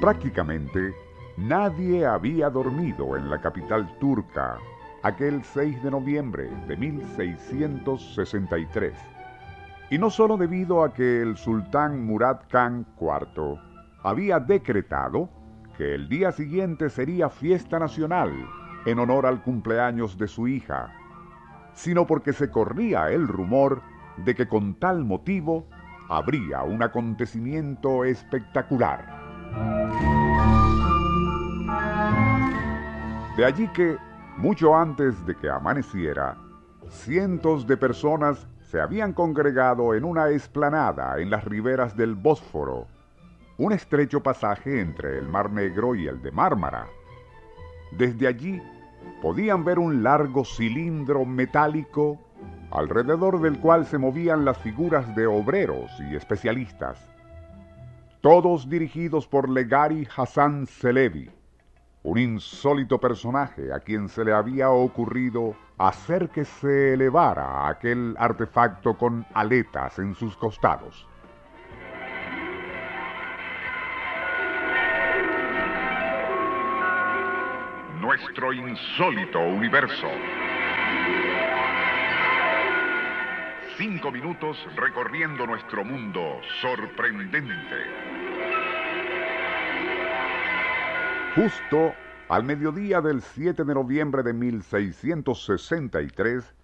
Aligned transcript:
Prácticamente 0.00 0.94
nadie 1.36 2.06
había 2.06 2.48
dormido 2.50 3.16
en 3.16 3.28
la 3.28 3.40
capital 3.40 3.98
turca 3.98 4.58
aquel 5.02 5.42
6 5.42 5.82
de 5.82 5.90
noviembre 5.90 6.48
de 6.68 6.76
1663. 6.76 8.92
Y 9.90 9.98
no 9.98 10.10
solo 10.10 10.36
debido 10.36 10.84
a 10.84 10.94
que 10.94 11.20
el 11.20 11.36
sultán 11.36 12.06
Murad 12.06 12.42
Khan 12.48 12.86
IV 13.00 13.58
había 14.04 14.38
decretado 14.38 15.28
que 15.76 15.96
el 15.96 16.08
día 16.08 16.30
siguiente 16.30 16.90
sería 16.90 17.28
fiesta 17.28 17.80
nacional 17.80 18.30
en 18.86 18.98
honor 19.00 19.26
al 19.26 19.42
cumpleaños 19.42 20.16
de 20.16 20.28
su 20.28 20.48
hija, 20.48 20.94
sino 21.74 22.06
porque 22.06 22.32
se 22.32 22.50
corría 22.50 23.10
el 23.10 23.28
rumor 23.28 23.82
de 24.16 24.34
que 24.34 24.48
con 24.48 24.74
tal 24.74 25.04
motivo 25.04 25.66
habría 26.08 26.62
un 26.62 26.82
acontecimiento 26.82 28.04
espectacular. 28.04 29.04
De 33.36 33.44
allí 33.44 33.68
que, 33.68 33.98
mucho 34.38 34.74
antes 34.74 35.26
de 35.26 35.34
que 35.34 35.50
amaneciera, 35.50 36.38
cientos 36.88 37.66
de 37.66 37.76
personas 37.76 38.46
se 38.62 38.80
habían 38.80 39.12
congregado 39.12 39.94
en 39.94 40.04
una 40.04 40.28
esplanada 40.28 41.20
en 41.20 41.30
las 41.30 41.44
riberas 41.44 41.96
del 41.96 42.14
Bósforo, 42.14 42.86
un 43.58 43.72
estrecho 43.72 44.22
pasaje 44.22 44.80
entre 44.80 45.18
el 45.18 45.28
Mar 45.28 45.50
Negro 45.50 45.94
y 45.94 46.06
el 46.06 46.22
de 46.22 46.30
Mármara. 46.30 46.86
Desde 47.92 48.26
allí 48.26 48.60
podían 49.22 49.64
ver 49.64 49.78
un 49.78 50.02
largo 50.02 50.44
cilindro 50.44 51.24
metálico 51.24 52.20
alrededor 52.70 53.40
del 53.40 53.58
cual 53.58 53.86
se 53.86 53.98
movían 53.98 54.44
las 54.44 54.58
figuras 54.58 55.14
de 55.14 55.26
obreros 55.26 55.90
y 56.10 56.16
especialistas, 56.16 56.98
todos 58.20 58.68
dirigidos 58.68 59.26
por 59.26 59.48
Legari 59.48 60.06
Hassan 60.16 60.66
Selevi, 60.66 61.30
un 62.02 62.18
insólito 62.18 63.00
personaje 63.00 63.72
a 63.72 63.80
quien 63.80 64.08
se 64.08 64.24
le 64.24 64.32
había 64.32 64.70
ocurrido 64.70 65.56
hacer 65.78 66.28
que 66.30 66.44
se 66.44 66.94
elevara 66.94 67.68
aquel 67.68 68.14
artefacto 68.18 68.96
con 68.96 69.26
aletas 69.34 69.98
en 69.98 70.14
sus 70.14 70.36
costados. 70.36 71.06
Nuestro 78.06 78.52
insólito 78.52 79.40
universo. 79.40 80.06
Cinco 83.76 84.12
minutos 84.12 84.56
recorriendo 84.76 85.44
nuestro 85.44 85.84
mundo 85.84 86.38
sorprendente. 86.60 87.50
Justo 91.34 91.94
al 92.28 92.44
mediodía 92.44 93.00
del 93.00 93.22
7 93.22 93.64
de 93.64 93.74
noviembre 93.74 94.22
de 94.22 94.34
1663, 94.34 96.54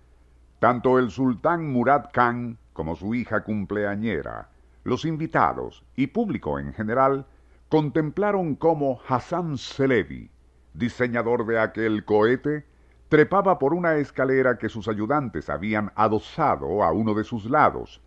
tanto 0.60 1.00
el 1.00 1.10
sultán 1.10 1.72
Murad 1.72 2.10
Khan 2.12 2.56
como 2.72 2.94
su 2.94 3.16
hija 3.16 3.42
cumpleañera, 3.42 4.48
los 4.84 5.04
invitados 5.04 5.82
y 5.96 6.06
público 6.06 6.60
en 6.60 6.72
general 6.72 7.26
contemplaron 7.68 8.54
cómo 8.54 9.00
Hassan 9.08 9.58
Selevi, 9.58 10.30
diseñador 10.74 11.46
de 11.46 11.58
aquel 11.58 12.04
cohete, 12.04 12.64
trepaba 13.08 13.58
por 13.58 13.74
una 13.74 13.96
escalera 13.96 14.56
que 14.56 14.68
sus 14.68 14.88
ayudantes 14.88 15.50
habían 15.50 15.92
adosado 15.96 16.82
a 16.82 16.92
uno 16.92 17.14
de 17.14 17.24
sus 17.24 17.44
lados, 17.44 18.00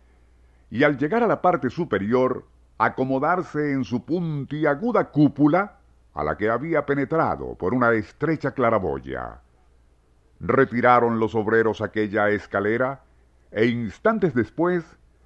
y 0.68 0.82
al 0.82 0.98
llegar 0.98 1.22
a 1.22 1.28
la 1.28 1.40
parte 1.42 1.70
superior, 1.70 2.44
acomodarse 2.78 3.72
en 3.72 3.84
su 3.84 4.04
puntiaguda 4.04 5.10
cúpula, 5.10 5.78
a 6.12 6.24
la 6.24 6.36
que 6.36 6.48
había 6.50 6.86
penetrado 6.86 7.54
por 7.54 7.74
una 7.74 7.92
estrecha 7.92 8.52
claraboya. 8.52 9.40
Retiraron 10.40 11.20
los 11.20 11.34
obreros 11.34 11.80
aquella 11.80 12.30
escalera, 12.30 13.02
e 13.50 13.66
instantes 13.66 14.34
después, 14.34 14.84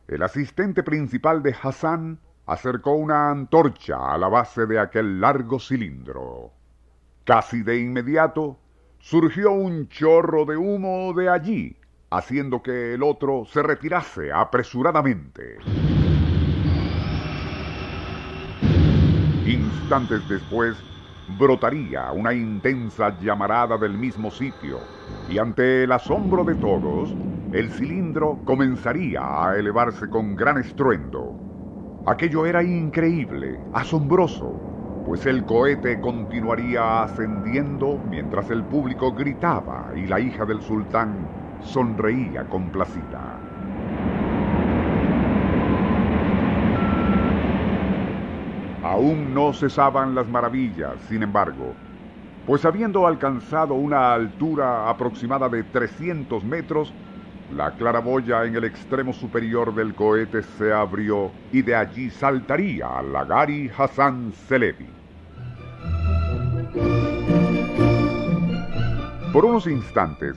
el 0.09 0.23
asistente 0.23 0.83
principal 0.83 1.43
de 1.43 1.55
Hassan 1.63 2.19
acercó 2.47 2.93
una 2.93 3.31
antorcha 3.31 4.13
a 4.13 4.19
la 4.19 4.29
base 4.29 4.67
de 4.67 4.79
aquel 4.79 5.21
largo 5.21 5.59
cilindro. 5.59 6.53
Casi 7.31 7.63
de 7.63 7.79
inmediato 7.79 8.59
surgió 8.99 9.53
un 9.53 9.89
chorro 9.89 10.45
de 10.45 10.57
humo 10.57 11.13
de 11.13 11.29
allí, 11.29 11.77
haciendo 12.11 12.61
que 12.61 12.95
el 12.95 13.05
otro 13.05 13.45
se 13.45 13.63
retirase 13.63 14.33
apresuradamente. 14.33 15.59
Instantes 19.47 20.29
después, 20.29 20.77
brotaría 21.39 22.11
una 22.11 22.35
intensa 22.35 23.17
llamarada 23.21 23.79
del 23.79 23.97
mismo 23.97 24.33
sitio, 24.33 24.81
y 25.29 25.39
ante 25.39 25.85
el 25.85 25.93
asombro 25.93 26.43
de 26.43 26.57
todos, 26.57 27.15
el 27.53 27.71
cilindro 27.71 28.41
comenzaría 28.45 29.21
a 29.23 29.57
elevarse 29.57 30.11
con 30.11 30.35
gran 30.35 30.59
estruendo. 30.59 31.37
Aquello 32.07 32.45
era 32.45 32.65
increíble, 32.65 33.57
asombroso, 33.73 34.70
pues 35.11 35.27
el 35.27 35.45
cohete 35.45 36.01
continuaría 36.01 37.03
ascendiendo 37.03 37.99
mientras 38.09 38.49
el 38.49 38.63
público 38.63 39.13
gritaba 39.13 39.91
y 39.97 40.07
la 40.07 40.21
hija 40.21 40.45
del 40.45 40.63
sultán 40.63 41.27
sonreía 41.65 42.45
complacida. 42.49 43.37
Aún 48.85 49.35
no 49.35 49.53
cesaban 49.53 50.15
las 50.15 50.29
maravillas, 50.29 50.95
sin 51.09 51.25
embargo, 51.25 51.75
pues 52.47 52.65
habiendo 52.65 53.05
alcanzado 53.05 53.75
una 53.75 54.15
altura 54.15 54.89
aproximada 54.89 55.49
de 55.49 55.65
300 55.65 56.45
metros, 56.45 56.93
la 57.57 57.73
claraboya 57.73 58.45
en 58.45 58.55
el 58.55 58.63
extremo 58.63 59.13
superior 59.13 59.75
del 59.75 59.93
cohete 59.93 60.45
se 60.45 60.73
abrió 60.73 61.33
y 61.51 61.63
de 61.63 61.75
allí 61.75 62.11
saltaría 62.11 63.03
Lagari 63.03 63.69
Hassan 63.77 64.33
Selevi. 64.47 65.00
Por 69.33 69.45
unos 69.45 69.69
instantes, 69.69 70.37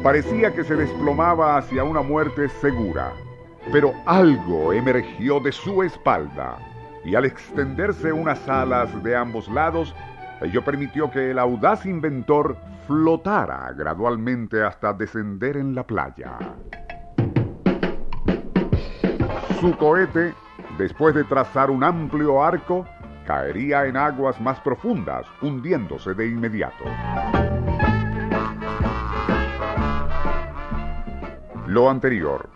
parecía 0.00 0.54
que 0.54 0.62
se 0.62 0.76
desplomaba 0.76 1.56
hacia 1.56 1.82
una 1.82 2.02
muerte 2.02 2.48
segura, 2.48 3.12
pero 3.72 3.92
algo 4.06 4.72
emergió 4.72 5.40
de 5.40 5.50
su 5.50 5.82
espalda 5.82 6.56
y 7.04 7.16
al 7.16 7.24
extenderse 7.24 8.12
unas 8.12 8.48
alas 8.48 9.02
de 9.02 9.16
ambos 9.16 9.48
lados, 9.48 9.92
ello 10.40 10.64
permitió 10.64 11.10
que 11.10 11.32
el 11.32 11.38
audaz 11.40 11.84
inventor 11.84 12.56
flotara 12.86 13.72
gradualmente 13.76 14.62
hasta 14.62 14.92
descender 14.92 15.56
en 15.56 15.74
la 15.74 15.84
playa. 15.84 16.38
Su 19.60 19.76
cohete, 19.76 20.32
después 20.78 21.12
de 21.16 21.24
trazar 21.24 21.70
un 21.70 21.82
amplio 21.82 22.40
arco, 22.40 22.86
caería 23.26 23.86
en 23.86 23.96
aguas 23.96 24.40
más 24.40 24.60
profundas, 24.60 25.26
hundiéndose 25.42 26.14
de 26.14 26.28
inmediato. 26.28 26.84
Lo 31.68 31.90
anterior, 31.90 32.48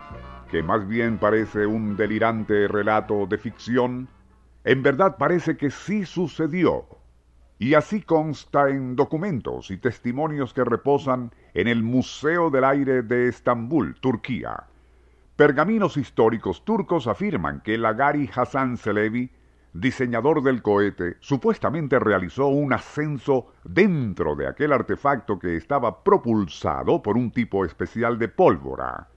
que 0.49 0.63
más 0.63 0.87
bien 0.87 1.19
parece 1.19 1.67
un 1.67 1.95
delirante 1.95 2.67
relato 2.67 3.27
de 3.27 3.37
ficción, 3.37 4.07
en 4.63 4.81
verdad 4.81 5.17
parece 5.17 5.55
que 5.55 5.69
sí 5.69 6.03
sucedió, 6.03 6.87
y 7.59 7.75
así 7.75 8.01
consta 8.01 8.69
en 8.69 8.95
documentos 8.95 9.69
y 9.69 9.77
testimonios 9.77 10.51
que 10.51 10.63
reposan 10.63 11.31
en 11.53 11.67
el 11.67 11.83
Museo 11.83 12.49
del 12.49 12.63
Aire 12.63 13.03
de 13.03 13.27
Estambul, 13.27 13.93
Turquía. 13.99 14.63
Pergaminos 15.35 15.95
históricos 15.95 16.65
turcos 16.65 17.05
afirman 17.05 17.61
que 17.61 17.77
Lagari 17.77 18.27
Hassan 18.33 18.77
Selevi 18.77 19.29
diseñador 19.73 20.43
del 20.43 20.61
cohete, 20.61 21.17
supuestamente 21.19 21.99
realizó 21.99 22.47
un 22.47 22.73
ascenso 22.73 23.53
dentro 23.63 24.35
de 24.35 24.47
aquel 24.47 24.71
artefacto 24.71 25.39
que 25.39 25.57
estaba 25.57 26.03
propulsado 26.03 27.01
por 27.01 27.17
un 27.17 27.31
tipo 27.31 27.65
especial 27.65 28.19
de 28.19 28.27
pólvora. 28.27 29.07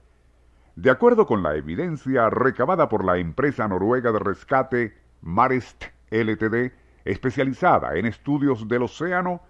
De 0.75 0.89
acuerdo 0.89 1.25
con 1.25 1.43
la 1.43 1.55
evidencia 1.55 2.29
recabada 2.29 2.89
por 2.89 3.05
la 3.05 3.17
empresa 3.17 3.67
noruega 3.67 4.11
de 4.11 4.19
rescate 4.19 4.97
Marest 5.21 5.85
Ltd., 6.11 6.71
especializada 7.05 7.95
en 7.95 8.05
estudios 8.05 8.67
del 8.67 8.83
océano, 8.83 9.41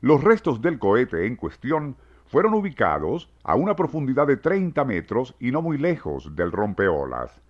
los 0.00 0.22
restos 0.22 0.60
del 0.60 0.78
cohete 0.78 1.26
en 1.26 1.36
cuestión 1.36 1.96
fueron 2.26 2.54
ubicados 2.54 3.30
a 3.44 3.54
una 3.54 3.76
profundidad 3.76 4.26
de 4.26 4.36
30 4.36 4.84
metros 4.84 5.34
y 5.38 5.50
no 5.50 5.62
muy 5.62 5.78
lejos 5.78 6.34
del 6.34 6.52
rompeolas. 6.52 7.40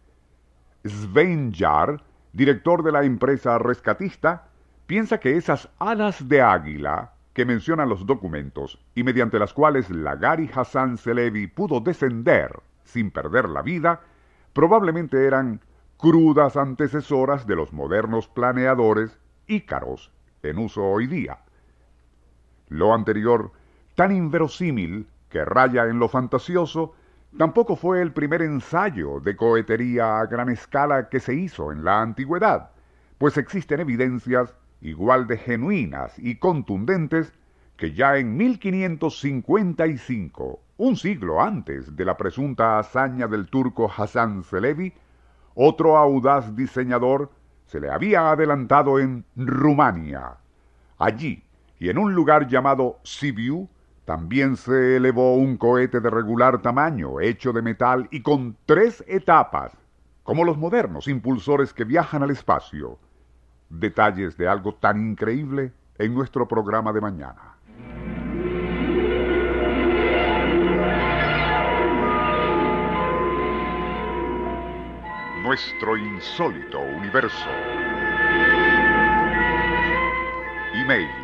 Sven 0.84 1.52
Jar, 1.52 2.02
director 2.34 2.82
de 2.82 2.92
la 2.92 3.04
empresa 3.04 3.58
rescatista, 3.58 4.48
piensa 4.86 5.18
que 5.18 5.36
esas 5.36 5.70
alas 5.78 6.28
de 6.28 6.42
águila 6.42 7.12
que 7.32 7.44
mencionan 7.44 7.88
los 7.88 8.06
documentos 8.06 8.78
y 8.94 9.04
mediante 9.04 9.38
las 9.38 9.54
cuales 9.54 9.88
la 9.88 10.16
Gary 10.16 10.50
Hassan 10.52 10.98
Selevi 10.98 11.46
pudo 11.46 11.80
descender 11.80 12.60
sin 12.82 13.10
perder 13.10 13.48
la 13.48 13.62
vida, 13.62 14.00
probablemente 14.52 15.26
eran 15.26 15.60
crudas 15.96 16.56
antecesoras 16.56 17.46
de 17.46 17.56
los 17.56 17.72
modernos 17.72 18.28
planeadores 18.28 19.18
ícaros 19.46 20.10
en 20.42 20.58
uso 20.58 20.84
hoy 20.84 21.06
día. 21.06 21.38
Lo 22.68 22.94
anterior, 22.94 23.52
tan 23.94 24.14
inverosímil 24.14 25.06
que 25.30 25.44
raya 25.44 25.86
en 25.86 25.98
lo 26.00 26.08
fantasioso, 26.08 26.94
tampoco 27.38 27.76
fue 27.76 28.00
el 28.00 28.12
primer 28.12 28.40
ensayo 28.42 29.20
de 29.20 29.36
cohetería 29.36 30.20
a 30.20 30.26
gran 30.26 30.48
escala 30.48 31.08
que 31.08 31.20
se 31.20 31.34
hizo 31.34 31.70
en 31.72 31.84
la 31.84 32.00
antigüedad, 32.00 32.70
pues 33.18 33.36
existen 33.36 33.80
evidencias 33.80 34.54
igual 34.80 35.26
de 35.26 35.36
genuinas 35.38 36.16
y 36.18 36.36
contundentes 36.36 37.32
que 37.76 37.92
ya 37.92 38.16
en 38.16 38.36
1555, 38.36 40.60
un 40.76 40.96
siglo 40.96 41.40
antes 41.40 41.96
de 41.96 42.04
la 42.04 42.16
presunta 42.16 42.78
hazaña 42.78 43.26
del 43.26 43.48
turco 43.48 43.90
Hassan 43.94 44.44
Selevi, 44.44 44.92
otro 45.54 45.96
audaz 45.96 46.54
diseñador 46.54 47.32
se 47.66 47.80
le 47.80 47.90
había 47.90 48.30
adelantado 48.30 49.00
en 49.00 49.24
Rumania. 49.36 50.36
Allí, 50.98 51.42
y 51.78 51.88
en 51.88 51.96
un 51.98 52.14
lugar 52.14 52.46
llamado 52.46 52.98
Sibiu, 53.02 53.68
también 54.04 54.56
se 54.56 54.96
elevó 54.96 55.34
un 55.36 55.56
cohete 55.56 56.00
de 56.00 56.10
regular 56.10 56.60
tamaño, 56.60 57.20
hecho 57.20 57.52
de 57.52 57.62
metal 57.62 58.06
y 58.10 58.20
con 58.20 58.56
tres 58.66 59.02
etapas, 59.06 59.72
como 60.22 60.44
los 60.44 60.58
modernos 60.58 61.08
impulsores 61.08 61.72
que 61.72 61.84
viajan 61.84 62.22
al 62.22 62.30
espacio. 62.30 62.98
Detalles 63.70 64.36
de 64.36 64.46
algo 64.46 64.74
tan 64.74 65.00
increíble 65.00 65.72
en 65.96 66.14
nuestro 66.14 66.46
programa 66.46 66.92
de 66.92 67.00
mañana. 67.00 67.54
Nuestro 75.42 75.96
insólito 75.96 76.78
universo. 76.80 77.48
Email 80.74 81.23